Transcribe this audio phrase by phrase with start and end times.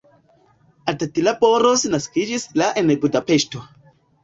[0.93, 3.65] Attila Boros naskiĝis la en Budapeŝto.